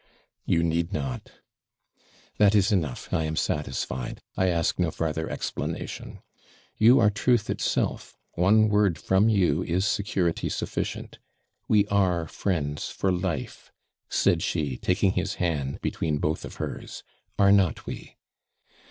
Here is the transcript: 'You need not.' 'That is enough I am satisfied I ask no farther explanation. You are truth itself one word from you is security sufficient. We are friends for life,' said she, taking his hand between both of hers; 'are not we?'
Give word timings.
'You 0.45 0.63
need 0.63 0.91
not.' 0.91 1.31
'That 2.39 2.55
is 2.55 2.71
enough 2.71 3.13
I 3.13 3.25
am 3.25 3.35
satisfied 3.35 4.19
I 4.35 4.47
ask 4.47 4.79
no 4.79 4.89
farther 4.89 5.29
explanation. 5.29 6.21
You 6.75 6.99
are 6.99 7.11
truth 7.11 7.51
itself 7.51 8.17
one 8.33 8.67
word 8.69 8.97
from 8.97 9.29
you 9.29 9.61
is 9.61 9.85
security 9.85 10.49
sufficient. 10.49 11.19
We 11.67 11.85
are 11.89 12.27
friends 12.27 12.89
for 12.89 13.11
life,' 13.11 13.71
said 14.09 14.41
she, 14.41 14.75
taking 14.77 15.11
his 15.11 15.35
hand 15.35 15.79
between 15.81 16.17
both 16.17 16.45
of 16.45 16.55
hers; 16.55 17.03
'are 17.37 17.51
not 17.51 17.85
we?' 17.85 18.17